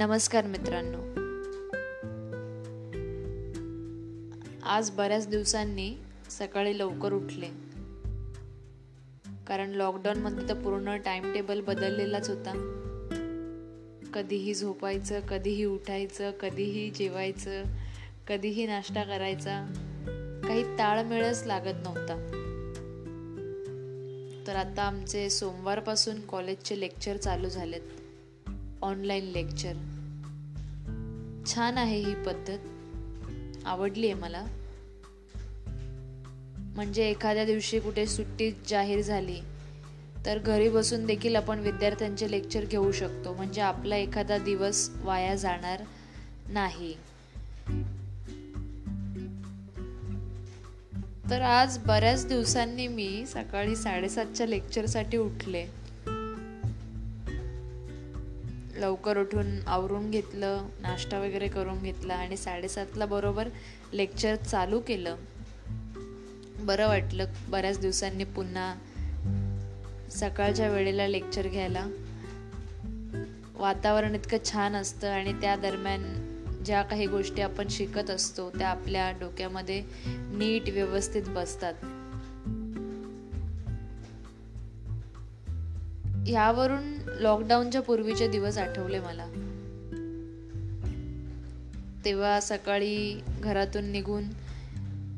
नमस्कार 0.00 0.46
मित्रांनो. 0.46 0.98
आज 4.62 4.90
बऱ्याच 4.90 5.28
दिवसांनी 5.28 5.94
सकाळी 6.30 6.78
लवकर 6.78 7.12
उठले. 7.12 7.46
कारण 9.46 9.70
लॉकडाऊनमध्ये 9.70 10.48
तर 10.48 10.54
पूर्ण 10.54 10.96
टाइम 10.96 11.32
टेबल 11.32 11.60
बदललेलाच 11.60 12.28
होता. 12.28 12.52
कधीही 14.14 14.54
झोपायचं 14.54 15.20
कधीही 15.20 15.64
उठायचं 15.64 16.30
कधीही 16.30 16.90
जेवायचं 16.90 17.62
कधीही 18.28 18.66
नाश्ता 18.66 19.02
करायचा 19.02 19.66
काही 20.48 20.78
ताळमेळच 20.78 21.42
लागत 21.46 21.76
नव्हता. 21.82 22.16
तर 24.46 24.56
आता 24.56 24.82
आमचे 24.82 25.30
सोमवारपासून 25.30 26.20
कॉलेजचे 26.20 26.80
लेक्चर 26.80 27.16
चालू 27.16 27.48
झालेत. 27.48 27.82
ऑनलाईन 28.82 29.24
लेक्चर 29.24 29.72
छान 31.46 31.78
आहे 31.78 31.98
ही 31.98 32.14
पद्धत. 32.14 32.58
आवडली 33.66 34.10
आहे 34.10 34.14
मला. 34.14 34.46
म्हणजे 36.74 37.10
एखाद्या 37.10 37.44
दिवशी 37.44 37.80
कुठे 37.80 38.06
सुट्टी 38.06 38.50
जाहीर 38.68 39.00
झाली 39.00 39.40
तर 40.26 40.38
घरी 40.38 40.68
बसून 40.68 41.06
देखील 41.06 41.36
आपण 41.36 41.58
विद्यार्थ्यांचे 41.58 42.30
लेक्चर 42.30 42.64
घेऊ 42.64 42.92
शकतो. 42.92 43.32
म्हणजे 43.32 43.60
आपला 43.60 43.96
एखादा 43.96 44.38
दिवस 44.38 44.90
वाया 45.02 45.34
जाणार 45.34 45.82
नाही. 46.48 46.94
तर 51.30 51.40
आज 51.40 51.78
बऱ्याच 51.78 52.26
दिवसांनी 52.26 52.88
मी 52.88 53.24
सकाळी 53.26 53.76
साडेसातच्या 53.76 54.46
लेक्चरसाठी 54.46 55.16
उठले. 55.16 55.79
लवकर 58.80 59.18
उठून 59.18 59.60
आवरून 59.66 60.10
घेतलं 60.10 60.66
नाश्ता 60.80 61.18
वगैरे 61.18 61.48
करून 61.48 61.82
घेतला 61.82 62.14
आणि 62.14 62.36
साडेसातला 62.36 63.06
बरोबर 63.06 63.48
लेक्चर 63.92 64.34
चालू 64.34 64.80
केलं. 64.80 65.16
बरं 66.58 66.88
वाटलं 66.88 67.24
बऱ्याच 67.48 67.80
दिवसांनी 67.80 68.24
पुन्हा 68.24 68.74
सकाळच्या 70.10 70.68
वेळेला 70.68 71.06
लेक्चर 71.06 71.48
घ्यायला. 71.48 71.86
वातावरण 73.54 74.14
इतकं 74.14 74.36
छान 74.52 74.76
असतं 74.76 75.08
आणि 75.08 75.32
त्या 75.32 75.56
दरम्यान 75.56 76.30
ज्या 76.64 76.82
काही 76.82 77.06
गोष्टी 77.06 77.42
आपण 77.42 77.68
शिकत 77.70 78.10
असतो 78.10 78.50
त्या 78.50 78.68
आपल्या 78.68 79.10
डोक्यामध्ये 79.10 79.82
नीट 80.06 80.68
व्यवस्थित 80.68 81.22
बसतात. 81.26 81.74
ह्यावरून 86.26 86.99
लॉकडाऊनच्या 87.20 87.82
पूर्वीचे 87.82 88.28
दिवस 88.28 88.58
आठवले 88.58 89.00
मला. 89.00 89.26
तेव्हा 92.04 92.40
सकाळी 92.40 93.20
घरातून 93.40 93.84
निघून 93.84 94.24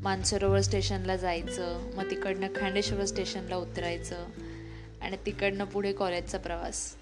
मानसरोवर 0.03 0.61
स्टेशनला 0.61 1.15
जायचं 1.15 1.95
मग 1.95 2.11
तिकडनं 2.11 2.47
खांडेश्वर 2.55 3.05
स्टेशनला 3.05 3.55
उतरायचं 3.55 4.25
आणि 5.01 5.17
तिकडनं 5.25 5.65
पुढे 5.65 5.93
कॉलेजचा 5.93 6.37
प्रवास. 6.37 6.95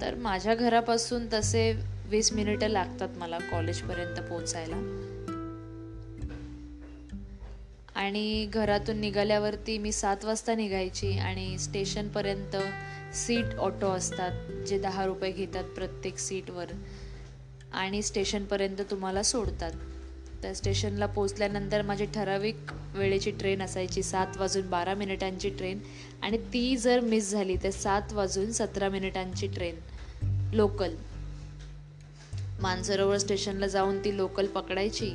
तर 0.00 0.14
माझ्या 0.14 0.54
घरापासून 0.54 1.26
तसे 1.32 1.74
वीस 2.08 2.32
मिनिटं 2.32 2.68
लागतात 2.68 3.08
मला 3.16 3.38
कॉलेजपर्यंत 3.38 4.16
पोचायला 4.16 4.76
आणि 8.06 8.46
घरातून 8.46 8.98
निघाल्यावरती 8.98 9.78
मी 9.78 9.92
सात 9.92 10.24
वाजता 10.24 10.54
निघायची 10.54 11.18
आणि 11.18 11.58
स्टेशनपर्यंत 11.58 12.56
सीट 13.14 13.44
ऑटो 13.58 13.86
असतात 13.86 14.52
जे 14.66 14.78
दहा 14.78 15.06
रुपये 15.06 15.32
घेतात 15.32 15.64
प्रत्येक 15.64 16.18
सीटवर. 16.18 16.66
आणि 17.72 18.02
स्टेशनपर्यंत 18.02 18.76
तुम्हाला 18.90 19.22
सोडतात. 19.22 19.72
त्या 20.42 20.54
स्टेशनला 20.54 21.06
पोचल्यानंतर 21.06 21.82
माझी 21.82 22.06
ठराविक 22.06 22.56
वेळेची 22.94 23.30
ट्रेन 23.30 23.62
असायची 23.62 24.02
सात 24.02 24.36
वाजून 24.36 24.70
बारा 24.70 24.94
मिनिटांची 24.94 25.50
ट्रेन. 25.50 25.80
आणि 26.22 26.38
ती 26.38 26.76
जर 26.76 27.00
मिस 27.00 27.30
झाली 27.30 27.56
तर 27.56 27.70
सात 27.70 28.12
वाजून 28.12 28.52
सतरा 28.52 28.88
मिनिटांची 28.88 29.46
ट्रेन. 29.46 29.74
लोकल. 30.54 30.94
मानसरोवर 32.60 33.18
स्टेशनला 33.18 33.66
जाऊन 33.66 34.04
ती 34.04 34.16
लोकल 34.16 34.46
पकडायची. 34.46 35.10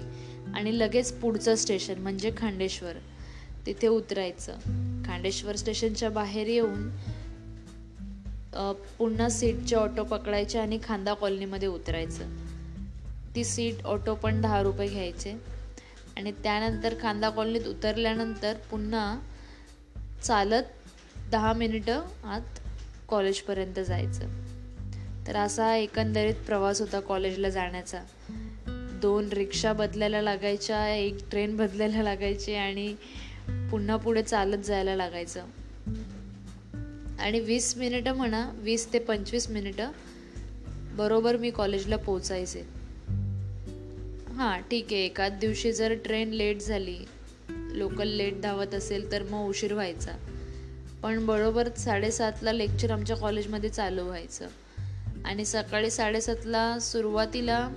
आणि 0.56 0.80
लगेच 0.80 1.14
पुढचं 1.14 1.56
स्टेशन 1.56 2.00
म्हणजे 2.00 2.32
खांडेश्वर. 2.38 2.94
तिथे 3.66 3.88
उतरायचं. 3.88 4.54
खांडेश्वर 5.06 5.56
स्टेशनच्या 5.56 6.10
बाहेर 6.10 6.48
येऊन 6.48 6.90
पुन्हा 8.98 9.30
सीटचे 9.30 9.76
ऑटो 9.76 10.04
पकडायचे 10.04 10.60
आणि 10.60 10.80
खांदा 10.84 11.14
कॉलनीमध्ये 11.14 11.68
उतरायचं. 11.68 12.30
ती 13.36 13.44
सीट 13.44 13.86
ऑटो 13.86 14.16
पण 14.16 14.42
दहा 14.42 14.62
रुपये 14.62 14.88
घ्यायचे. 14.88 15.34
आणि 16.18 16.32
त्यानंतर 16.32 16.96
खांदा 17.02 17.30
कॉलनीत 17.30 17.68
उतरल्यानंतर 17.68 18.54
पुन्हा 18.72 19.20
चालत 20.24 20.64
दहा 21.32 21.54
मिनिटं 21.54 22.02
आत 22.24 22.60
कॉलेजपर्यंत 23.08 23.80
जायचं. 23.80 24.28
तर 25.28 25.36
असा 25.36 25.76
एकंदरीत 25.76 26.36
प्रवास 26.36 26.82
होता 26.82 27.00
कॉलेजला 27.00 27.50
जाण्याचा. 27.50 28.04
दोन 29.02 29.30
रिक्षा 29.30 29.74
बदलायला 29.74 30.22
लागायच्या 30.22 30.96
एक 30.96 31.18
ट्रेन 31.32 31.56
बदलायला 31.58 32.04
लागायची 32.04 32.56
आणि 32.56 32.96
पुन्हा 33.72 33.98
पुढे 33.98 34.24
चालत 34.24 34.64
जायला 34.64 34.96
लागायचं. 34.96 35.46
आणि 37.20 37.40
वीस 37.40 37.78
मिनिटं 37.78 38.14
म्हणा 38.14 38.50
वीस 38.56 38.94
ते 38.94 39.00
पंचवीस 39.00 39.50
मिनिटं 39.50 39.92
बरोबर 40.98 41.38
मी 41.38 41.52
कॉलेजला 41.52 41.98
पोचायचे 41.98 42.62
हां 44.36 44.62
ठीक 44.62 44.86
आहे. 44.92 45.06
एकाच 45.06 45.32
दिवशी 45.32 45.72
जर 45.74 45.94
ट्रेन 46.06 46.30
लेट 46.30 46.62
झाली 46.62 46.98
लोकल 47.50 48.08
लेट 48.08 48.42
धावत 48.42 48.74
असेल 48.76 49.12
तर 49.12 49.24
मग 49.24 49.48
उशीर 49.48 49.74
व्हायचा. 49.74 50.12
पण 51.04 51.26
बरोबर 51.26 51.70
साडेसातला 51.70 52.52
लेक्चर 52.52 52.92
आमच्या 52.92 53.18
कॉलेजमध्ये 53.18 53.70
चालू 53.70 54.04
व्हायचं. 54.04 54.48
आणि 55.26 55.46
सकाळी 55.46 55.92
साडेसातला 55.92 56.80
सुरुवातीला 56.80 57.70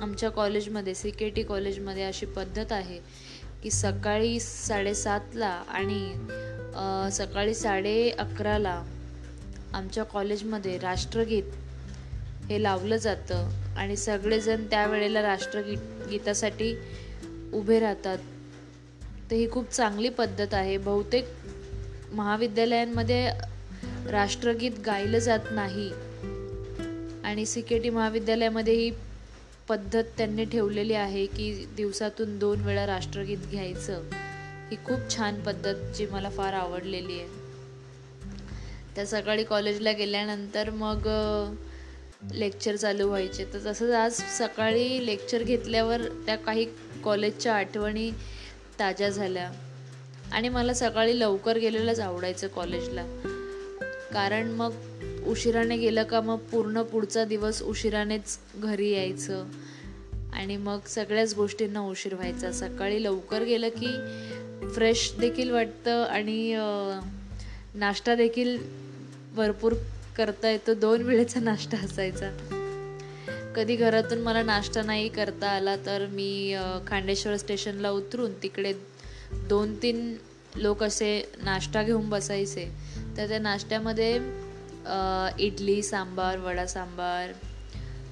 आमच्या 0.00 0.30
कॉलेजमध्ये 0.30 0.94
सी 0.94 1.10
के 1.10 1.28
टी 1.28 1.42
कॉलेजमध्ये 1.42 2.02
अशी 2.02 2.26
पद्धत 2.26 2.72
आहे 2.72 2.98
की 3.62 3.70
सकाळी 3.70 4.40
साडेसातला 4.40 5.62
आणि 5.68 7.10
सकाळी 7.12 7.54
साडे 7.54 8.10
अकराला 8.10 8.82
आमच्या 9.74 10.04
कॉलेजमध्ये 10.04 10.78
राष्ट्रगीत 10.78 11.42
हे 12.48 12.62
लावलं 12.62 12.96
जातं 12.96 13.48
आणि 13.76 13.96
सगळेजण 13.96 14.64
त्यावेळेला 14.64 15.22
राष्ट्रगीत 15.22 15.78
गीतासाठी 16.10 16.74
उभे 17.54 17.78
राहतात. 17.80 18.18
तर 19.30 19.34
ही 19.34 19.50
खूप 19.50 19.70
चांगली 19.70 20.08
पद्धत 20.08 20.54
आहे. 20.54 20.76
बहुतेक 20.76 21.24
महाविद्यालयांमध्ये 22.12 23.28
राष्ट्रगीत 24.10 24.78
गायलं 24.86 25.18
जात 25.18 25.50
नाही 25.50 25.90
आणि 27.24 27.46
सी 27.46 27.60
के 27.60 27.78
टी 27.78 27.90
महाविद्यालयामध्ये 27.90 28.74
ही 28.74 28.90
पद्धत 29.68 30.04
त्यांनी 30.18 30.44
ठेवलेली 30.44 30.94
आहे 30.94 31.26
की 31.26 31.66
दिवसातून 31.76 32.38
दोन 32.38 32.60
वेळा 32.60 32.86
राष्ट्रगीत 32.86 33.38
घ्यायचं 33.50 34.02
ही 34.70 34.76
खूप 34.76 35.16
छान 35.16 35.40
पद्धत 35.40 35.74
जी 35.96 36.06
मला 36.06 36.30
फार 36.30 36.52
आवडलेली 36.52 37.12
आहे. 37.12 37.28
त्या 38.94 39.06
सकाळी 39.06 39.44
कॉलेजला 39.44 39.92
गेल्यानंतर 39.92 40.70
मग 40.70 41.08
लेक्चर 42.34 42.76
चालू 42.76 43.08
व्हायचे. 43.08 43.44
तर 43.44 43.58
तसंच 43.58 43.90
आज 43.90 44.12
सकाळी 44.38 45.06
लेक्चर 45.06 45.42
घेतल्यावर 45.42 46.02
त्या 46.26 46.36
काही 46.36 46.66
कॉलेजच्या 47.04 47.54
आठवणी 47.54 48.10
ताज्या 48.78 49.08
झाल्या. 49.08 49.52
आणि 50.32 50.48
मला 50.48 50.74
सकाळी 50.74 51.20
लवकर 51.20 51.58
गेलेलंच 51.58 52.00
आवडायचं 52.00 52.48
कॉलेजला. 52.48 53.04
कारण 54.12 54.50
मग 54.50 54.72
उशिराने 55.28 55.76
गेलं 55.76 56.02
का 56.02 56.20
मग 56.20 56.36
पूर्ण 56.36 56.82
पुढचा 56.82 57.24
दिवस 57.24 57.62
उशिरानेच 57.62 58.38
घरी 58.56 58.90
यायचं. 58.90 59.44
आणि 60.32 60.56
मग 60.56 60.78
सगळ्याच 60.86 61.34
गोष्टींना 61.34 61.80
उशीर 61.80 62.14
व्हायचा. 62.14 62.52
सकाळी 62.52 63.02
लवकर 63.04 63.42
गेलं 63.42 63.68
की 63.68 63.88
फ्रेश 64.68 65.12
देखील 65.20 65.50
वाटतं 65.50 66.04
आणि 66.04 66.54
नाश्ता 67.74 68.14
देखील 68.14 68.58
भरपूर 69.34 69.74
करता 70.16 70.50
येतो. 70.50 70.74
दोन 70.74 71.02
वेळेचा 71.02 71.40
नाश्ता 71.40 71.78
असायचा. 71.78 72.30
कधी 73.56 73.76
घरातून 73.76 74.18
मला 74.18 74.42
नाश्ता 74.42 74.82
नाही 74.82 75.08
करता 75.08 75.48
आला 75.48 75.76
तर 75.76 76.06
मी 76.06 76.56
खांडेश्वर 76.86 77.36
स्टेशनला 77.36 77.90
उतरून 77.90 78.32
तिकडे 78.42 78.72
दोन 79.32 79.74
तीन 79.82 80.16
लोक 80.56 80.82
असे 80.82 81.32
नाश्ता 81.42 81.82
घेऊन 81.82 82.08
बसायचे. 82.10 82.68
तर 83.16 83.28
त्या 83.28 83.38
नाश्त्यामध्ये 83.38 84.18
इडली 85.40 85.82
सांबार 85.82 86.38
वडा 86.38 86.66
सांबार 86.66 87.32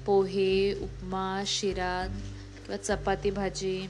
पोहे 0.07 0.73
उपमा 0.75 1.43
शिरा 1.47 2.07
किंवा 2.57 2.77
चपाती 2.77 3.31
भाजी. 3.31 3.89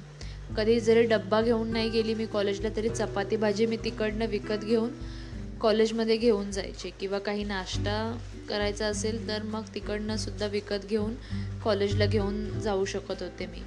कधी 0.57 0.79
जरी 0.81 1.03
डब्बा 1.03 1.41
घेऊन 1.43 1.73
नाही 1.73 1.89
गेली 1.91 2.15
मी 2.15 2.27
कॉलेजला 2.27 2.69
तरी 2.77 2.89
चपाती 2.89 3.37
भाजी 3.37 3.67
मी 3.67 3.77
तिकडनं 3.77 4.27
विकत 4.27 4.65
घेऊन 4.65 4.91
कॉलेजमध्ये 5.61 6.17
घेऊन 6.17 6.51
जायचे. 6.51 6.91
किंवा 7.01 7.19
काही 7.19 7.45
नाश्ता 7.45 7.97
करायचा 8.49 8.87
असेल 8.87 9.27
तर 9.29 9.43
मग 9.43 9.75
तिकडनं 9.75 10.17
सुद्धा 10.17 10.47
विकत 10.47 10.87
घेऊन 10.89 11.15
कॉलेजला 11.65 12.07
घेऊन 12.07 12.61
जाऊ 12.61 12.85
शकत 12.85 13.23
होते 13.23 13.47
मी. 13.47 13.63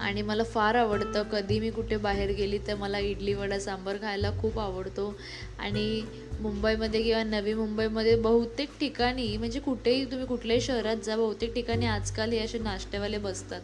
आणि 0.00 0.22
मला 0.22 0.42
फार 0.44 0.74
आवडतं. 0.74 1.22
कधी 1.22 1.58
मी 1.60 1.70
कुठे 1.70 1.96
बाहेर 1.96 2.30
गेली 2.30 2.58
तर 2.66 2.74
मला 2.74 2.98
इडली 2.98 3.34
वडा 3.34 3.58
सांबार 3.58 3.96
खायला 3.96 4.30
खूप 4.40 4.58
आवडतो. 4.58 5.14
आणि 5.58 6.02
मुंबईमध्ये 6.40 7.02
किंवा 7.02 7.22
नवी 7.22 7.54
मुंबईमध्ये 7.54 8.14
बहुतेक 8.16 8.70
ठिकाणी 8.80 9.36
म्हणजे 9.36 9.60
कुठेही 9.60 10.04
तुम्ही 10.04 10.26
कुठल्याही 10.26 10.60
शहरात 10.60 10.96
जा 10.96 11.16
बहुतेक 11.16 11.54
ठिकाणी 11.54 11.86
आजकाल 11.86 12.32
हे 12.32 12.38
असे 12.38 12.58
नाश्तेवाले 12.58 13.18
बसतात. 13.18 13.60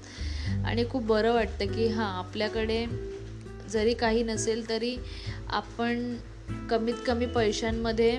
आणि 0.67 0.85
खूप 0.91 1.03
बरं 1.03 1.35
वाटतं 1.35 1.67
की 1.67 1.87
हां 1.89 2.07
आपल्याकडे 2.19 2.85
जरी 3.71 3.95
काही 3.95 4.23
नसेल 4.23 4.69
तरी 4.69 4.97
आपण 5.51 6.17
कमीत 6.71 6.95
कमी 7.07 7.27
पैशांमध्ये 7.27 8.19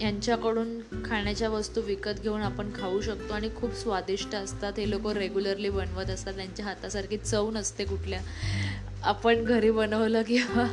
यांच्याकडून 0.00 0.78
खाण्याच्या 1.04 1.48
वस्तू 1.48 1.80
विकत 1.80 2.20
घेऊन 2.22 2.40
आपण 2.40 2.70
खाऊ 2.74 3.00
शकतो 3.00 3.34
आणि 3.34 3.48
खूप 3.56 3.72
स्वादिष्ट 3.74 4.34
असतात. 4.34 4.72
हे 4.78 4.90
लोक 4.90 5.06
रेग्युलरली 5.06 5.70
बनवत 5.70 6.10
असतात. 6.10 6.34
त्यांच्या 6.34 6.64
हातासारखी 6.64 7.16
चव 7.16 7.50
नसते 7.50 7.84
कुठल्या. 7.84 8.20
आपण 9.02 9.44
घरी 9.44 9.70
बनवलं 9.70 10.22
किंवा 10.22 10.66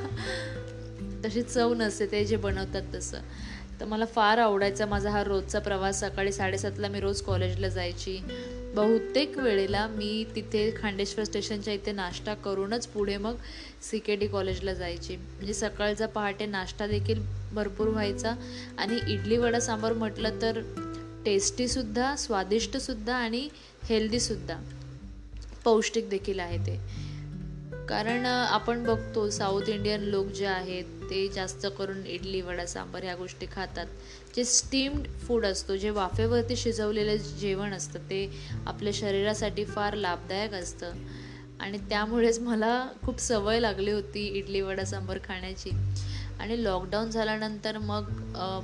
तशी 1.26 1.42
चव 1.42 1.74
नसते 1.74 2.06
ते 2.06 2.26
जे 2.26 2.36
बनवतात 2.36 2.96
तसं. 2.96 3.20
तर 3.80 3.86
मला 3.86 4.06
फार 4.06 4.38
आवडायचा 4.38 4.86
माझा 4.86 5.10
हा 5.10 5.24
रोजचा 5.24 5.60
प्रवास. 5.60 6.00
सकाळी 6.00 6.32
साडेसातला 6.32 6.88
मी 6.88 7.00
रोज 7.00 7.22
कॉलेजला 7.22 7.68
जायची. 7.68 8.20
बहुतेक 8.76 9.38
वेळेला 9.38 9.88
मी 9.88 10.26
तिथे 10.36 10.74
खांडेश्वर 10.78 11.24
स्टेशनच्या 11.24 11.74
इथे 11.74 11.92
नाश्ता 11.92 12.34
करूनच 12.34 12.88
पुढे 12.88 13.18
मग 13.18 13.36
सी 13.82 14.00
के 14.00 14.16
डी 14.16 14.28
कॉलेजला 14.28 14.74
जायची. 14.74 15.16
म्हणजे 15.16 15.54
सकाळचा 15.54 16.08
पहाटे 16.08 16.46
नाश्ता 16.46 16.88
देखील 16.88 17.22
भरपूर 17.54 17.88
व्हायचा. 17.88 18.34
आणि 18.78 19.14
इडली 19.14 19.38
वडा 19.38 19.60
सांबार 19.60 19.94
म्हटलं 19.94 20.42
तर 20.42 20.60
टेस्टीसुद्धा 21.26 22.16
स्वादिष्टसुद्धा 22.16 23.16
आणि 23.16 23.50
हेल्दीसुद्धा 23.90 24.58
पौष्टिक 25.64 26.10
देखील 26.10 26.40
आहे 26.40 26.58
ते. 26.58 26.80
कारण 27.90 28.26
आपण 28.26 28.84
बघतो 28.84 29.30
साऊथ 29.30 29.70
इंडियन 29.70 30.02
लोक 30.02 30.28
जे 30.28 30.46
आहेत 30.46 30.95
ते 31.10 31.28
जास्त 31.28 31.66
करून 31.78 32.06
इडली 32.06 32.42
वडा 32.42 32.66
सांबार 32.66 33.04
ह्या 33.04 33.16
गोष्टी 33.16 33.46
खातात. 33.52 33.86
जे 34.36 34.44
स्टीम्ड 34.44 35.08
फूड 35.28 35.46
असतो 35.46 35.76
जे 35.76 35.90
वाफेवरती 35.90 36.56
शिजवलेलं 36.56 37.16
जेवण 37.40 37.74
असतं 37.74 38.10
ते 38.10 38.26
आपल्या 38.66 38.94
शरीरासाठी 38.96 39.66
फार 39.66 39.94
लाभदायक 39.96 40.54
असतं. 40.54 40.94
आणि 41.60 41.78
त्यामुळेच 41.90 42.40
मला 42.40 42.88
खूप 43.04 43.20
सवय 43.20 43.60
लागली 43.60 43.92
होती 43.92 44.28
इडली 44.38 44.62
वडा 44.62 44.86
सांबार 44.86 45.18
खाण्याची. 45.24 45.70
आणि 46.40 46.64
लॉकडाऊन 46.64 47.10
झाल्यानंतर 47.10 47.78
मग 47.78 48.10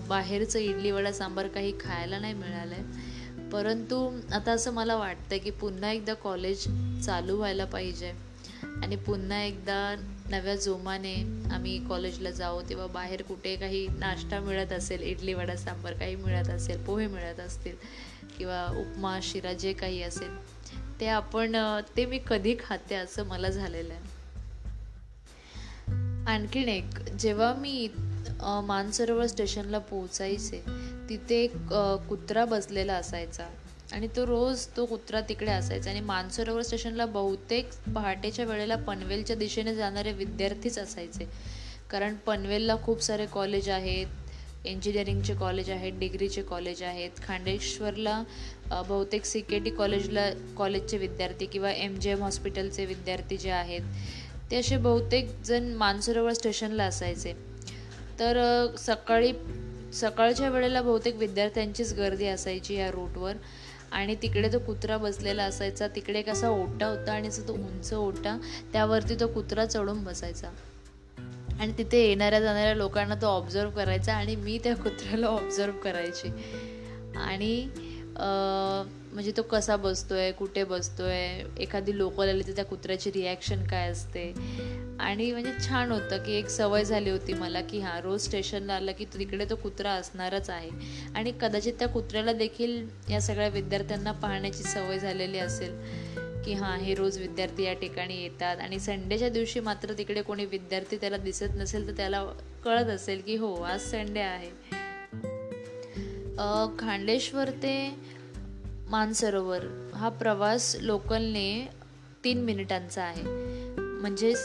बाहेरचं 0.07 0.59
इडली 0.59 0.91
वडा 0.91 1.11
सांबार 1.11 1.47
काही 1.47 1.71
खायला 1.79 2.19
नाही 2.19 2.33
मिळालं 2.33 2.75
आहे 2.75 3.49
परंतु 3.49 3.97
आता 4.33 4.51
असं 4.51 4.73
मला 4.73 4.95
वाटतं 4.95 5.38
की 5.38 5.51
पुन्हा 5.51 5.91
एकदा 5.91 6.13
कॉलेज 6.13 6.63
चालू 7.05 7.35
व्हायला 7.38 7.65
पाहिजे. 7.65 8.11
आणि 8.83 8.95
पुन्हा 8.95 9.41
एकदा 9.43 9.95
नव्या 10.29 10.55
जोमाने 10.55 11.15
आम्ही 11.51 11.77
कॉलेजला 11.87 12.31
जाऊ 12.31 12.61
तेव्हा 12.69 12.87
बाहेर 12.87 13.21
कुठे 13.21 13.55
काही 13.55 13.87
नाश्ता 13.87 14.39
मिळत 14.39 14.71
असेल 14.71 15.01
इडली 15.01 15.33
वडा 15.33 15.55
सांबार 15.55 15.93
काही 15.93 16.15
मिळत 16.15 16.49
असेल 16.49 16.83
पोहे 16.85 17.07
मिळत 17.07 17.39
असतील 17.39 17.75
किंवा 18.37 18.65
उपमा 18.77 19.19
शिरा 19.23 19.53
जे 19.53 19.73
काही 19.73 20.01
असेल 20.03 20.35
ते 20.99 21.07
आपण 21.07 21.55
ते 21.97 22.05
मी 22.05 22.19
कधी 22.27 22.55
खाते 22.59 22.95
असं 22.95 23.25
मला 23.25 23.49
झालेलं 23.49 23.93
आहे. 23.93 24.09
आणखीन 26.27 26.69
एक 26.69 26.99
जेव्हा 27.19 27.53
मी 27.53 27.87
मानसरोवर 28.65 29.25
स्टेशनला 29.27 29.79
पोहोचायचे 29.79 30.61
तिथे 31.09 31.35
एक 31.35 31.55
कुत्रा 32.09 32.45
बसलेला 32.45 32.93
असायचा. 32.93 33.47
आणि 33.93 34.07
तो 34.15 34.25
रोज 34.25 34.65
तो 34.77 34.85
कुत्रा 34.85 35.21
तिकडे 35.29 35.51
असायचा. 35.51 35.89
आणि 35.89 35.99
मानसरोवर 36.01 36.61
स्टेशनला 36.61 37.05
बहुतेक 37.05 37.69
पहाटेच्या 37.95 38.45
वेळेला 38.45 38.75
पनवेलच्या 38.88 39.35
दिशेने 39.35 39.75
जाणारे 39.75 40.11
विद्यार्थीच 40.13 40.77
असायचे. 40.79 41.27
कारण 41.89 42.15
पनवेलला 42.25 42.75
खूप 42.83 43.01
सारे 43.03 43.25
कॉलेज 43.25 43.69
आहेत. 43.69 44.07
इंजिनिअरिंगचे 44.65 45.33
कॉलेज 45.35 45.69
आहेत 45.69 45.93
डिग्रीचे 45.99 46.41
कॉलेज 46.41 46.81
आहेत. 46.83 47.11
खांडेश्वरला 47.23 48.21
बहुतेक 48.69 49.25
सी 49.25 49.39
के 49.41 49.59
टी 49.59 49.69
कॉलेजला 49.69 50.29
कॉलेजचे 50.57 50.97
विद्यार्थी 50.97 51.45
किंवा 51.45 51.71
एम 51.71 51.95
जे 51.99 52.11
एम 52.11 52.21
हॉस्पिटलचे 52.23 52.85
विद्यार्थी 52.85 53.38
जे 53.38 53.49
आहेत 53.51 53.81
ते 54.51 54.55
असे 54.57 54.77
बहुतेक 54.77 55.29
जण 55.45 55.71
मानसरोवर 55.73 56.33
स्टेशनला 56.33 56.83
असायचे. 56.83 57.33
तर 58.19 58.38
सकाळी 58.77 59.31
सकाळच्या 59.93 60.49
वेळेला 60.49 60.81
बहुतेक 60.81 61.15
विद्यार्थ्यांचीच 61.15 61.93
गर्दी 61.93 62.25
असायची 62.27 62.75
या 62.75 62.89
रूटवर 62.91 63.35
आणि 63.91 64.15
तिकडे 64.21 64.53
तो 64.53 64.59
कुत्रा 64.59 64.97
बसलेला 64.97 65.43
असायचा 65.43 65.88
तिकडे 65.88 66.19
एक 66.19 66.29
असा 66.29 66.49
ओटा 66.49 66.85
होता 66.85 67.13
आणि 67.13 67.29
तो 67.47 67.53
उंच 67.53 67.93
ओटा 67.93 68.38
त्यावरती 68.73 69.15
तो 69.19 69.27
कुत्रा 69.27 69.65
चढून 69.65 70.03
बसायचा. 70.03 70.49
आणि 71.59 71.73
तिथे 71.77 72.07
येणाऱ्या 72.07 72.39
जाणाऱ्या 72.39 72.75
लोकांना 72.75 73.15
तो 73.15 73.27
ऑब्झर्व 73.27 73.69
करायचा 73.69 74.13
आणि 74.13 74.35
मी 74.35 74.59
त्या 74.63 74.75
कुत्र्याला 74.75 75.27
ऑब्झर्व 75.27 75.73
करायची. 75.73 76.27
आणि 77.15 77.67
म्हणजे 79.13 79.31
तो 79.37 79.41
कसा 79.41 79.75
बसतोय 79.75 80.31
कुठे 80.31 80.63
बसतोय 80.63 81.43
एखादी 81.59 81.97
लोकल 81.97 82.29
आली 82.29 82.43
तर 82.47 82.55
त्या 82.55 82.65
कुत्र्याची 82.65 83.11
रिॲक्शन 83.11 83.63
काय 83.67 83.89
असते? 83.89 84.31
आणि 84.99 85.31
म्हणजे 85.31 85.51
छान 85.65 85.91
होतं 85.91 86.23
की 86.23 86.33
एक 86.33 86.49
सवय 86.49 86.83
झाली 86.83 87.09
होती 87.09 87.33
मला 87.33 87.61
की 87.61 87.79
हां 87.79 87.99
रोज 88.01 88.21
स्टेशनला 88.21 88.73
आलं 88.73 88.91
की 88.97 89.05
तिकडे 89.13 89.45
तो 89.49 89.55
कुत्रा 89.55 89.91
असणारच 89.91 90.49
आहे. 90.49 90.69
आणि 91.15 91.31
कदाचित 91.41 91.73
त्या 91.79 91.87
कुत्र्याला 91.87 92.33
देखील 92.33 92.87
या 93.09 93.21
सगळ्या 93.21 93.47
विद्यार्थ्यांना 93.49 94.11
पाहण्याची 94.11 94.63
सवय 94.63 94.99
झालेली 94.99 95.39
असेल 95.39 95.75
की 96.45 96.53
हां 96.53 96.77
हे 96.79 96.93
रोज 96.95 97.17
विद्यार्थी 97.17 97.63
या 97.63 97.73
ठिकाणी 97.73 98.21
येतात. 98.21 98.57
आणि 98.57 98.79
संडेच्या 98.79 99.29
दिवशी 99.29 99.59
मात्र 99.59 99.93
तिकडे 99.97 100.21
कोणी 100.21 100.45
विद्यार्थी 100.45 100.97
त्याला 100.97 101.17
दिसत 101.17 101.57
नसेल 101.57 101.87
तर 101.87 101.97
त्याला 101.97 102.23
कळत 102.63 102.89
असेल 102.89 103.21
की 103.21 103.35
हो 103.35 103.53
आज 103.63 103.81
संडे 103.91 104.19
आहे. 104.19 104.49
खांडेश्वर 106.79 107.49
ते 107.63 107.75
मानसरोवर. 108.91 109.91
हा 109.95 110.09
प्रवास 110.09 110.75
लोकलने 110.79 111.69
तीन 112.23 112.41
मिनिटांचा 112.41 113.03
आहे. 113.03 113.23
म्हणजे 113.77 114.35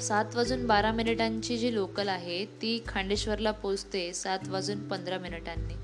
सात 0.00 0.24
वाजून 0.34 0.66
बारा 0.66 0.92
मिनिटांची 0.92 1.58
जी 1.58 1.74
लोकल 1.74 2.08
आहे 2.08 2.44
ती 2.44 2.82
खांडेश्वरला 2.88 3.50
पोचते 3.50 4.12
सात 4.12 4.38
वाजून 4.48 4.88
पंधरा 4.88 5.18
मिनिटांनी. 5.18 5.74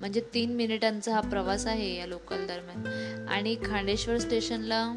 म्हणजे 0.00 0.22
तीन 0.34 0.54
मिनिटांचा 0.54 1.14
हा 1.14 1.20
प्रवास 1.20 1.66
आहे 1.66 1.96
या 1.96 2.06
लोकल 2.06 2.46
दरम्यान. 2.46 2.86
आणि 3.28 3.56
खांडेश्वर 3.64 4.18
स्टेशनला 4.18 4.94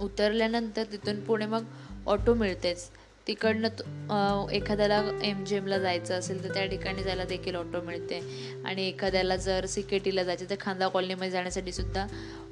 उतरल्यानंतर 0.00 0.84
तिथून 0.92 1.20
पुढे 1.20 1.46
मग 1.46 1.64
ऑटो 2.06 2.34
मिळतेच. 2.34 2.90
तिकडनं 3.26 4.48
एखाद्याला 4.52 5.02
एम 5.24 5.44
जी 5.44 5.56
एमला 5.56 5.78
जायचं 5.78 6.14
असेल 6.14 6.42
तर 6.44 6.52
त्या 6.54 6.64
ठिकाणी 6.66 7.02
जायला 7.02 7.24
देखील 7.24 7.54
ऑटो 7.56 7.80
मिळते. 7.82 8.20
आणि 8.64 8.86
एखाद्याला 8.88 9.36
जर 9.36 9.66
सी 9.66 9.82
के 9.82 9.98
टीला 10.04 10.22
जायचं 10.22 10.50
तर 10.50 10.56
खांदा 10.60 10.88
कॉलनीमध्ये 10.88 11.30
जाण्यासाठी 11.30 11.72
सुद्धा 11.72 12.06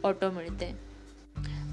ऑटो 0.05 0.31
मिळते. 0.31 0.73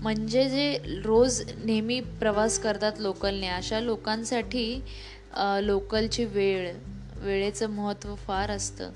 म्हणजे 0.02 0.48
जे 0.50 1.02
रोज 1.06 1.42
नेहमी 1.64 2.00
प्रवास 2.20 2.60
करतात 2.60 3.00
लोकलने 3.00 3.48
अशा 3.48 3.80
लोकांसाठी 3.80 4.82
लोकलची 5.64 6.26
वेळ 6.26 6.72
वेळेचं 7.22 7.70
महत्त्व 7.70 8.16
फार 8.28 8.52
असतं. 8.52 8.92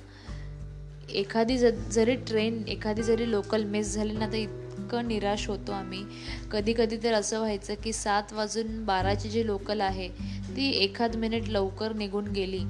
एखादी 1.12 1.58
ज 1.58 1.66
जरी 1.92 2.16
ट्रेन 2.28 2.64
एखादी 2.68 3.04
जरी 3.04 3.30
लोकल 3.32 3.64
मिस 3.72 3.94
झाली 3.96 4.14
ना 4.14 4.28
तर 4.28 4.46
इतकं 4.74 5.08
निराश 5.08 5.48
होतो 5.50 5.72
आम्ही. 5.72 6.04
कधी 6.52 6.74
कधी 6.78 6.98
तर 7.04 7.14
असं 7.14 7.40
व्हायचं 7.40 7.74
की 7.84 7.94
सात 7.94 8.34
वाजून 8.34 8.86
बाराची 8.86 9.30
जी 9.30 9.46
लोकल 9.46 9.82
आहे 9.82 10.10
ती 10.56 10.70
एखाद 10.70 11.16
मिनिट 11.16 11.50
लवकर 11.50 11.94
निघून 11.94 12.28
गेली. 12.28 12.62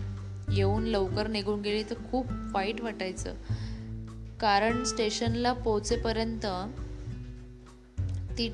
येऊन 0.51 0.83
लवकर 0.83 1.27
निघून 1.27 1.61
गेली 1.61 1.83
तर 1.83 1.95
खूप 2.11 2.25
वाईट 2.29 2.81
वाटायचं. 2.81 3.33
कारण 4.39 4.83
स्टेशनला 4.83 5.53
पोहोचेपर्यंत 5.53 6.45
ती 8.37 8.49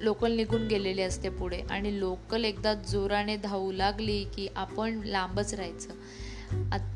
लोकल 0.00 0.32
निघून 0.32 0.66
गेलेली 0.66 1.02
असते 1.02 1.28
पुढे. 1.28 1.60
आणि 1.70 2.00
लोकल 2.00 2.44
एकदा 2.44 2.74
जोराने 2.74 3.36
धावू 3.36 3.72
लागली 3.72 4.24
की 4.24 4.48
आपण 4.56 5.00
लांबच 5.04 5.54
राहायचं. 5.54 5.90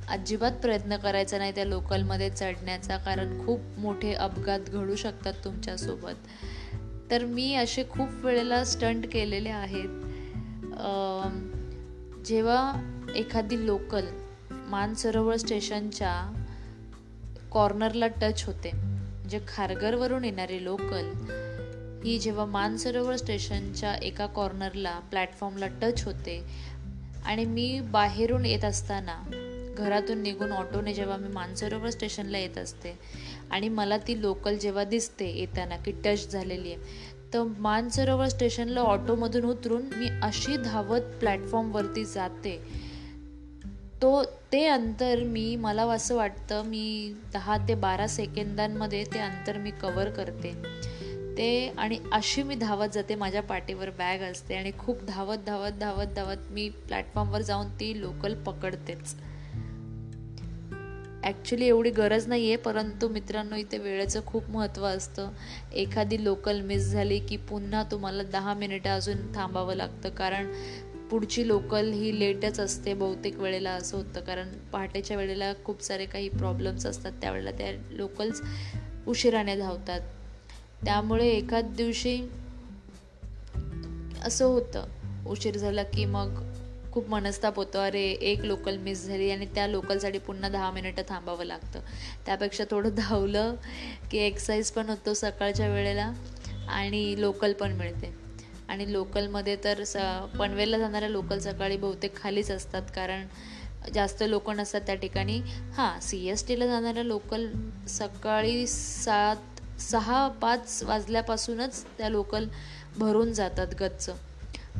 अजिबात 0.08 0.52
प्रयत्न 0.52 0.96
करायचा 0.96 1.38
नाही 1.38 1.54
त्या 1.54 1.64
लोकलमध्ये 1.64 2.30
चढण्याचा 2.30 2.96
कारण 2.96 3.46
खूप 3.46 3.60
मोठे 3.78 4.12
अपघात 4.12 4.60
घडू 4.60 4.94
शकतात 4.96 5.32
तुमच्यासोबत. 5.44 6.14
तर 7.10 7.24
मी 7.24 7.54
असे 7.54 7.84
खूप 7.90 8.08
वेळेला 8.24 8.64
स्टंट 8.64 9.06
केलेले 9.12 9.48
आहेत. 9.48 9.88
जेव्हा 12.26 12.72
एखादी 13.16 13.66
लोकल 13.66 14.06
मानसरोवर 14.50 15.36
स्टेशनच्या 15.36 16.32
कॉर्नरला 17.50 18.06
टच 18.06 18.44
होते 18.46 18.70
म्हणजे 18.72 19.40
खारघरवरून 19.48 20.24
येणारी 20.24 20.64
लोकल 20.64 21.12
ही 22.04 22.18
जेव्हा 22.18 22.44
मानसरोवर 22.44 23.16
स्टेशनच्या 23.16 23.94
एका 23.94 24.26
कॉर्नरला 24.26 24.98
प्लॅटफॉर्मला 24.98 25.66
टच 25.66 26.04
होते 26.04 26.42
आणि 27.24 27.44
मी 27.44 27.80
बाहेरून 27.80 28.46
येत 28.46 28.64
असताना 28.64 29.22
घरातून 29.78 30.18
निघून 30.18 30.52
ऑटोने 30.52 30.94
जेव्हा 30.94 31.16
मी 31.16 31.28
मानसरोवर 31.28 31.90
स्टेशनला 31.90 32.38
येत 32.38 32.58
असते 32.58 32.98
आणि 33.50 33.68
मला 33.68 33.96
ती 33.98 34.20
लोकल 34.20 34.56
जेव्हा 34.56 34.84
दिसते 34.84 35.30
येताना 35.30 35.76
की 35.76 35.92
टच 36.04 36.32
झालेली 36.32 36.72
आहे 36.72 37.06
तर 37.34 37.42
मानसरोवर 37.58 38.28
स्टेशनला 38.28 38.80
ऑटोमधून 38.80 39.44
उतरून 39.44 39.82
मी 39.82 40.08
अशी 40.22 40.56
धावत 40.56 41.00
प्लॅटफॉर्मवरती 41.20 42.04
जाते. 42.04 42.56
तो 44.02 44.22
ते 44.52 44.64
अंतर 44.66 45.22
मी 45.22 45.56
मला 45.56 45.82
असं 45.82 46.16
वाटतं 46.16 46.64
मी 46.64 47.14
दहा 47.32 47.56
ते 47.68 47.74
बारा 47.74 48.06
सेकंदांमध्ये 48.06 49.04
ते 49.04 49.18
अंतर 49.18 49.58
मी 49.58 49.70
कवर 49.70 50.10
करते. 50.10 50.52
ते 51.38 51.68
आणि 51.78 51.98
अशी 52.12 52.42
मी 52.42 52.54
धावत 52.54 52.88
जाते 52.92 53.14
माझ्या 53.14 53.42
पाठीवर 53.42 53.90
बॅग 53.90 54.20
असते 54.20 54.54
आणि 54.54 54.70
खूप 54.78 55.04
धावत 55.04 55.38
धावत 55.46 55.78
धावत 55.80 56.14
धावत 56.16 56.50
मी 56.50 56.68
प्लॅटफॉर्मवर 56.68 57.40
जाऊन 57.40 57.68
ती 57.70 58.00
लोकल 58.00 58.34
पकडतेच. 58.34 59.14
ॲक्च्युली 61.28 61.66
एवढी 61.66 61.90
गरज 61.90 62.26
नाही 62.26 62.46
आहे 62.46 62.56
परंतु 62.56 63.08
मित्रांनो 63.08 63.56
इथे 63.56 63.78
वेळेचं 63.78 64.20
खूप 64.26 64.50
महत्त्व 64.50 64.84
असतं. 64.84 65.30
एखादी 65.72 66.24
लोकल 66.24 66.60
मिस 66.60 66.90
झाली 66.90 67.18
की 67.18 67.36
पुन्हा 67.36 67.82
तुम्हाला 67.82 68.22
दहा 68.22 68.54
मिनिटं 68.54 68.90
अजून 68.90 69.34
थांबावं 69.34 69.74
लागतं. 69.74 70.08
कारण 70.08 70.52
पुढची 71.10 71.48
लोकल 71.48 71.92
ही 71.92 72.20
लेटच 72.20 72.60
असते 72.60 72.94
बहुतेक 72.94 73.38
वेळेला 73.38 73.70
असं 73.70 73.96
होतं. 73.96 74.20
कारण 74.20 74.48
पहाटेच्या 74.72 75.16
वेळेला 75.16 75.52
खूप 75.64 75.82
सारे 75.82 76.06
काही 76.06 76.28
प्रॉब्लेम्स 76.28 76.86
असतात. 76.86 77.12
त्यावेळेला 77.20 77.50
त्या 77.50 77.72
लोकल्स 77.90 78.42
उशिराने 79.06 79.56
धावतात. 79.56 80.00
त्यामुळे 80.84 81.28
एखाद 81.28 81.64
दिवशी 81.64 82.28
असं 84.24 84.44
होतं. 84.44 84.84
उशीर 85.26 85.56
झाला 85.56 85.82
की 85.82 86.04
मग 86.04 86.57
खूप 86.98 87.10
मनस्ताप 87.10 87.56
होतो. 87.56 87.78
अरे 87.78 88.00
एक 88.30 88.44
लोकल 88.44 88.76
मिस 88.76 89.04
झाली 89.06 89.30
आणि 89.30 89.46
त्या 89.54 89.66
लोकलसाठी 89.66 90.18
पुन्हा 90.18 90.48
दहा 90.48 90.70
मिनिटं 90.70 91.02
थांबावं 91.08 91.44
लागतं. 91.44 91.80
त्यापेक्षा 92.26 92.64
थोडं 92.70 92.94
धावलं 92.94 93.54
की 94.10 94.18
एक्सरसाइज 94.18 94.70
पण 94.70 94.88
होतो 94.88 95.14
सकाळच्या 95.14 95.68
वेळेला 95.68 96.10
आणि 96.68 97.14
लोकल 97.20 97.52
पण 97.52 97.72
मिळते. 97.72 98.12
आणि 98.68 98.92
लोकलमध्ये 98.92 99.56
तर 99.64 99.82
स 99.84 99.96
पनवेलला 100.38 100.78
जाणाऱ्या 100.78 101.08
लोकल 101.08 101.38
सकाळी 101.38 101.76
बहुतेक 101.76 102.16
खालीच 102.16 102.50
असतात 102.50 102.90
कारण 102.94 103.26
जास्त 103.94 104.22
लोक 104.22 104.50
नसतात 104.50 104.80
त्या 104.80 104.94
ठिकाणी. 104.94 105.40
हां 105.76 105.98
सी 106.00 106.26
एस 106.28 106.46
टीला 106.48 106.66
जाणाऱ्या 106.66 107.04
लोकल 107.04 107.46
सकाळी 107.88 108.66
सात 108.66 109.80
सहा 109.80 110.28
पाच 110.42 110.82
वाजल्यापासूनच 110.82 111.84
त्या 111.98 112.08
लोकल 112.08 112.46
भरून 112.98 113.32
जातात 113.32 113.74
गच्च. 113.80 114.10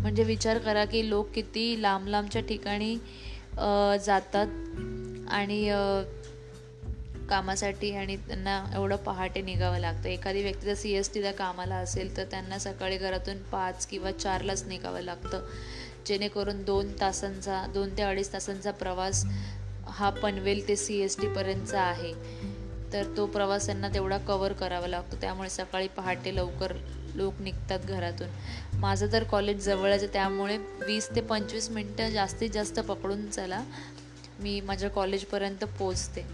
म्हणजे 0.03 0.23
विचार 0.25 0.59
करा 0.59 0.85
की 0.85 1.09
लोक 1.09 1.31
किती 1.35 1.83
लांब 1.83 2.09
लांबच्या 2.09 2.43
ठिकाणी 2.43 2.97
जातात 4.05 4.47
आणि 5.31 5.69
कामासाठी 7.31 7.91
आणि 7.95 8.17
त्यांना 8.17 8.63
एवढं 8.75 8.97
पहाटे 8.97 9.41
निघावं 9.43 9.79
लागतं. 9.79 10.09
एखादी 10.09 10.43
व्यक्ती 10.43 10.67
जर 10.67 10.75
सी 10.75 10.93
एस 10.97 11.13
टीला 11.15 11.33
कामाला 11.33 11.77
असेल 11.77 12.17
तर 12.17 12.25
त्यांना 12.25 12.59
सकाळी 12.59 12.97
घरातून 12.97 13.43
पाच 13.53 13.87
किंवा 13.87 14.11
चारलाच 14.13 14.65
निघावं 14.69 15.01
लागतं. 15.01 15.47
जेणेकरून 16.07 16.63
दोन 16.65 16.93
तासांचा 17.01 17.65
दोन 17.75 17.97
ते 17.97 18.03
अडीच 18.03 18.33
तासांचा 18.33 18.71
प्रवास 18.71 19.25
हा 19.89 20.11
पनवेल 20.13 20.67
ते 20.69 20.77
सी 20.77 21.01
एस 21.01 21.21
टीपर्यंतचा 21.21 21.81
आहे. 21.81 22.13
तर 22.93 23.13
तो 23.17 23.27
प्रवास 23.27 23.67
त्यांना 23.67 23.89
तेवढा 23.89 24.19
कवर 24.19 24.53
करावा 24.53 24.87
लागतो. 24.89 25.17
त्यामुळे 25.21 25.49
सकाळी 25.51 25.89
पहाटे 25.89 26.35
लवकर 26.37 26.73
लोक 27.19 27.41
निघतात 27.41 27.79
घरातून. 27.81 28.29
माझं 28.81 29.13
तर 29.13 29.25
कॉलेज 29.25 29.65
जवळच 29.65 30.03
आहे 30.03 30.13
त्यामुळे 30.13 30.57
वीस 30.87 31.09
ते 31.17 31.21
पंचवीस 31.21 31.71
मिनटं 31.71 32.11
जास्तीत 32.11 32.51
जास्त 32.51 32.81
पकडून 32.81 33.27
चला. 33.27 33.63
मी 34.41 34.61
माझ्या 34.61 34.91
कॉलेजपर्यंत 34.91 35.65
पोचते 35.79 36.27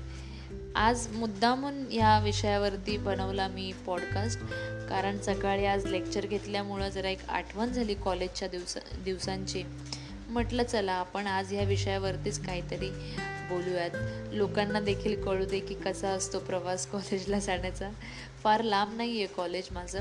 आज 0.76 1.06
मुद्दामून 1.08 1.84
ह्या 1.90 2.18
विषयावरती 2.18 2.96
बनवला 2.96 3.46
मी 3.48 3.72
पॉडकास्ट 3.86 4.40
कारण 4.88 5.18
सकाळी 5.18 5.66
आज 5.66 5.86
लेक्चर 5.86 6.26
घेतल्यामुळं 6.26 6.88
जरा 6.88 7.08
एक 7.08 7.28
आठवण 7.28 7.72
झाली 7.72 7.94
कॉलेजच्या 7.94 8.48
दिवसा 8.48 8.80
दिवसांची. 9.04 9.62
म्हटलं 10.28 10.62
चला 10.62 10.92
आपण 10.92 11.26
आज 11.26 11.52
ह्या 11.52 11.64
विषयावरतीच 11.64 12.44
काहीतरी 12.44 12.90
बोलूयात. 13.48 13.90
लोकांना 14.32 14.80
देखील 14.80 15.22
कळू 15.22 15.44
दे 15.44 15.60
की 15.60 15.74
कसा 15.74 16.08
असतो 16.08 16.38
प्रवास 16.38 16.86
कॉलेजला 16.86 17.38
जाण्याचा. 17.38 17.90
फार 18.42 18.62
लांब 18.62 18.96
नाही 18.96 19.18
आहे 19.18 19.26
कॉलेज 19.26 19.68
माझं. 19.70 20.00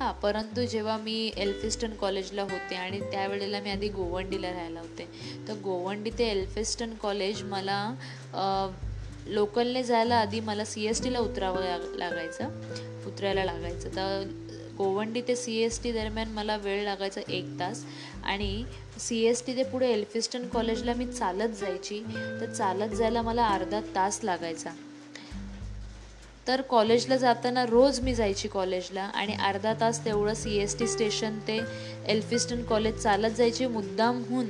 हां 0.00 0.12
परंतु 0.22 0.64
जेव्हा 0.72 0.96
मी 0.98 1.14
एल्फिस्टन 1.36 1.94
कॉलेजला 2.00 2.42
होते 2.42 2.74
आणि 2.76 3.00
त्यावेळेला 3.10 3.60
मी 3.60 3.70
आधी 3.70 3.88
गोवंडीला 3.88 4.50
राहायला 4.52 4.80
होते 4.80 5.06
तर 5.48 5.54
गोवंडी 5.64 6.10
ते 6.18 6.28
एल्फिस्टन 6.30 6.94
कॉलेज 7.02 7.42
मला 7.44 7.78
लोकलने 9.26 9.82
जायला 9.84 10.16
आधी 10.16 10.40
मला 10.40 10.64
सी 10.64 10.86
एस 10.86 11.02
टीला 11.04 11.18
उतरावं 11.18 11.62
लाग 11.62 11.94
लागायचं 11.98 13.06
उतरायला 13.06 13.44
लागायचं. 13.44 13.88
तर 13.96 14.22
गोवंडी 14.78 15.20
ते 15.28 15.36
सी 15.36 15.56
एस 15.62 15.82
टी 15.82 15.92
दरम्यान 15.92 16.28
मला 16.32 16.56
वेळ 16.56 16.82
लागायचा 16.84 17.20
एक 17.28 17.48
तास 17.60 17.84
आणि 18.24 18.64
सी 18.98 19.22
एस 19.26 19.44
टी 19.46 19.56
ते 19.56 19.62
पुढे 19.70 19.92
एल्फिस्टन 19.92 20.46
कॉलेजला 20.48 20.94
मी 20.94 21.06
चालत 21.12 21.56
जायची 21.60 22.02
तर 22.40 22.52
चालत 22.52 22.94
जायला 22.96 23.22
मला 23.22 23.46
अर्धा 23.46 23.80
तास 23.94 24.20
लागायचा. 24.24 24.70
तर 26.48 26.60
कॉलेजला 26.60 27.16
जाताना 27.16 27.64
रोज 27.66 28.00
मी 28.00 28.14
जायची 28.14 28.48
कॉलेजला 28.48 29.02
आणि 29.02 29.34
अर्धा 29.34 29.72
तास 29.80 30.04
तेवढं 30.04 30.34
सी 30.34 30.56
एस 30.58 30.78
टी 30.78 30.86
स्टेशन 30.86 31.38
ते 31.38 31.60
एल्फिस्टन 32.06 32.62
कॉलेज 32.62 32.94
चालत 32.94 33.30
जायची 33.30 33.66
मुद्दामहून. 33.66 34.46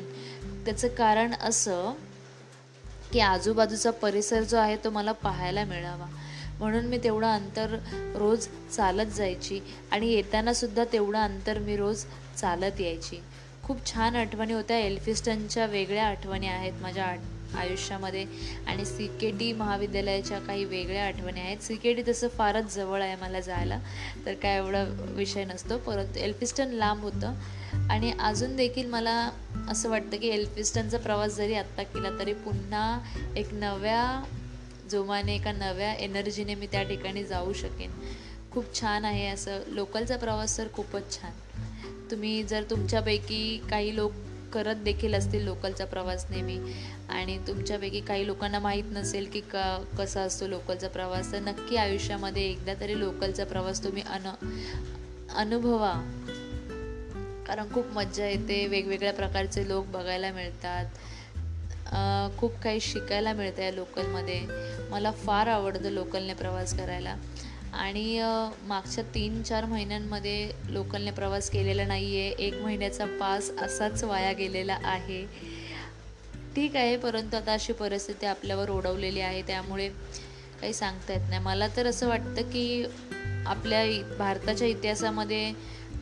त्याचं 0.64 0.88
कारण 0.88 1.34
असं 1.40 1.92
की 3.12 3.20
आजूबाजूचा 3.20 3.90
परिसर 3.90 4.42
जो 4.42 4.56
आहे 4.56 4.76
तो 4.76 4.90
मला 4.90 5.12
पाहायला 5.12 5.64
मिळावा. 5.64 6.06
म्हणून 6.58 6.84
मी 6.84 6.98
तेवढं 7.04 7.26
अंतर 7.26 7.76
रोज 8.16 8.46
चालत 8.76 9.12
जायची 9.14 9.60
आणि 9.90 10.12
येतानासुद्धा 10.12 10.84
तेवढं 10.92 11.18
अंतर 11.18 11.58
मी 11.58 11.76
रोज 11.76 12.04
चालत 12.36 12.80
यायची. 12.80 13.20
खूप 13.64 13.86
छान 13.86 14.16
आठवणी 14.16 14.52
होत्या. 14.52 14.78
एल्फिस्टनच्या 14.78 15.66
वेगळ्या 15.66 16.06
आठवणी 16.06 16.46
आहेत 16.46 16.82
माझ्या 16.82 17.04
आयुष्यामध्ये. 17.54 18.26
आणि 18.66 18.84
सी 18.84 19.06
के 19.20 19.30
डी 19.30 19.52
महाविद्यालयाच्या 19.52 20.38
काही 20.38 20.64
वेगळ्या 20.64 21.06
आठवणी 21.06 21.40
आहेत. 21.40 21.58
सी 21.58 21.76
के 21.76 21.92
डी 21.92 22.02
तसं 22.08 22.28
फारच 22.28 22.74
जवळ 22.74 23.02
आहे 23.02 23.16
मला 23.16 23.40
जायला. 23.40 23.80
तर 24.26 24.34
काय 24.34 24.56
एवढा 24.56 24.84
विषय 24.98 25.44
नसतो. 25.44 25.78
परंतु 25.78 26.18
एल्फिस्टन 26.18 26.68
लांब 26.68 27.02
होतं. 27.02 27.34
आणि 27.90 28.12
अजून 28.20 28.56
देखील 28.56 28.86
मला 28.86 29.30
असं 29.68 29.90
वाटतं 29.90 30.16
की 30.16 30.28
एल्फिस्टनचा 30.28 30.98
प्रवास 30.98 31.36
जरी 31.36 31.54
आत्ता 31.54 31.82
केला 31.82 32.18
तरी 32.18 32.32
पुन्हा 32.32 33.00
एक 33.36 33.54
नव्या 33.54 34.24
जोमाने 34.90 35.34
एका 35.34 35.52
नव्या 35.52 35.94
एनर्जीने 35.94 36.54
मी 36.54 36.66
त्या 36.66 36.82
ठिकाणी 36.82 37.24
जाऊ 37.24 37.52
शकेन. 37.52 37.90
खूप 38.52 38.80
छान 38.80 39.04
आहे 39.04 39.26
असं. 39.26 39.60
लोकलचा 39.66 40.16
प्रवास 40.16 40.58
तर 40.58 40.68
खूपच 40.72 41.20
छान. 41.20 41.30
तुम्ही 42.10 42.42
जर 42.42 42.62
तुमच्यापैकी 42.70 43.62
काही 43.70 43.96
लोक 43.96 44.12
करत 44.52 44.76
देखील 44.76 45.14
असतील 45.14 45.44
लोकलचा 45.44 45.84
प्रवास 45.84 46.26
नेहमी. 46.30 46.58
आणि 47.08 47.38
तुमच्यापैकी 47.46 48.00
काही 48.00 48.26
लोकांना 48.26 48.58
माहीत 48.58 48.84
नसेल 48.92 49.28
की 49.32 49.40
का 49.40 49.84
कसा 49.98 50.20
असतो 50.20 50.46
लोकलचा 50.46 50.88
प्रवास 50.88 51.32
तर 51.32 51.40
नक्की 51.40 51.76
आयुष्यामध्ये 51.76 52.42
एकदा 52.42 52.74
तरी 52.80 52.98
लोकलचा 52.98 53.44
प्रवास 53.44 53.84
तुम्ही 53.84 54.02
अन 54.02 54.28
अनुभवा. 55.36 55.94
कारण 57.46 57.72
खूप 57.74 57.86
मज्जा 57.86 58.26
येते 58.26 58.66
वेगवेगळ्या 58.66 59.12
प्रकारचे 59.12 59.68
लोक 59.68 59.86
बघायला 59.86 60.32
मिळतात. 60.32 60.86
खूप 62.38 62.58
काही 62.58 62.80
शिकायला 62.80 63.32
मिळतं 63.32 63.62
या 63.62 63.72
लोकलमध्ये. 63.72 64.40
मला 64.90 65.10
फार 65.10 65.46
आवडतं 65.46 65.90
लोकलने 65.90 66.34
प्रवास 66.34 66.76
करायला. 66.76 67.16
आणि 67.78 68.20
मागच्या 68.62 69.04
तीन 69.04 69.42
चार 69.42 69.64
महिन्यांमध्ये 69.64 70.50
लोकलने 70.68 71.10
प्रवास 71.10 71.50
केलेला 71.50 71.84
नाही 71.86 72.20
आहे 72.20 72.30
एक 72.38 72.60
महिन्याचा 72.62 73.04
पास 73.20 73.50
असाच 73.58 74.04
वाया 74.04 74.32
गेलेला 74.32 74.78
आहे. 74.84 75.24
ठीक 76.56 76.76
आहे 76.76 76.96
परंतु 76.96 77.36
आता 77.36 77.52
अशी 77.52 77.72
परिस्थिती 77.72 78.26
आपल्यावर 78.26 78.70
ओढवलेली 78.70 79.20
आहे. 79.20 79.42
त्यामुळे 79.42 79.88
काही 80.60 80.72
सांगता 80.72 81.12
येत 81.12 81.28
नाही. 81.28 81.42
मला 81.42 81.68
तर 81.76 81.86
असं 81.86 82.08
वाटतं 82.08 82.50
की 82.50 82.84
आपल्या 83.46 83.84
भारताच्या 84.18 84.68
इतिहासामध्ये 84.68 85.52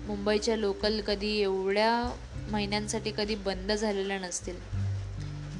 मुंबईच्या 0.07 0.57
लोकल 0.57 1.01
कधी 1.01 1.37
एवढ्या 1.41 1.93
महिन्यांसाठी 2.51 3.13
कधी 3.17 3.35
बंद 3.35 3.73
झालेल्या 3.73 4.19
नसतील. 4.19 4.57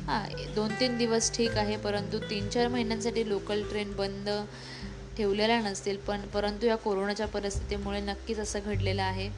हां 0.07 0.53
दोन 0.55 0.73
तीन 0.81 0.97
दिवस 0.99 1.31
ठीक 1.37 1.57
आहे 1.57 1.77
परंतु 1.77 2.19
तीन 2.19 2.49
चार 2.49 2.69
महिन्यांसाठी 2.69 3.29
लोकल 3.29 3.63
ट्रेन 3.63 3.93
बंद 3.93 4.29
ठेवलेल्या 5.19 5.61
नसतील 5.61 5.97
पण 5.97 6.21
परंतु 6.21 6.67
या 6.67 6.77
कोरोनाच्या 6.77 7.27
परिस्थितीमुळे 7.27 8.01
नक्कीच 8.01 8.39
असं 8.39 8.59
घडलेलं 8.65 9.03
आहे. 9.03 9.31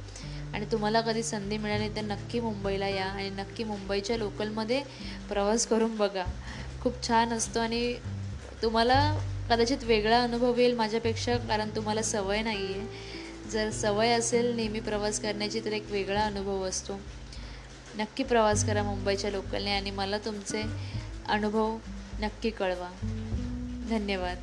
आणि 0.54 0.66
तुम्हाला 0.72 1.00
कधी 1.00 1.22
संधी 1.22 1.58
मिळाली 1.58 1.88
तर 1.88 2.02
नक्की 2.02 2.40
मुंबईला 2.40 2.88
या 2.88 3.06
आणि 3.06 3.30
नक्की 3.30 3.64
मुंबईच्या 3.64 4.16
लोकलमध्ये 4.16 4.82
प्रवास 5.28 5.66
करून 5.66 5.96
बघा. 5.96 6.24
खूप 6.80 7.08
छान 7.08 7.32
असतो 7.32 7.60
आणि 7.60 7.94
तुम्हाला 8.62 9.18
कदाचित 9.50 9.78
वेगळा 9.82 10.22
अनुभव 10.22 10.58
येईल 10.58 10.74
माझ्यापेक्षा 10.74 11.36
कारण 11.36 11.70
तुम्हाला 11.76 12.02
सवय 12.02 12.42
नाही 12.42 12.64
आहे 12.64 12.86
जर 13.50 13.70
सवय 13.70 14.08
असेल 14.08 14.56
नेहमी 14.56 14.80
प्रवास 14.80 15.20
करण्याची 15.20 15.60
तर 15.60 15.72
एक 15.72 15.90
वेगळा 15.90 16.22
अनुभव 16.22 16.62
असतो. 16.62 17.00
नक्की 17.98 18.24
प्रवास 18.24 18.66
करा 18.66 18.82
मुंबईच्या 18.82 19.30
लोकलने 19.30 19.70
आणि 19.70 19.90
मला 19.90 20.18
तुमचे 20.18 20.62
अनुभव 21.28 21.78
नक्की 22.20 22.50
कळवा. 22.50 22.90
धन्यवाद. 23.90 24.36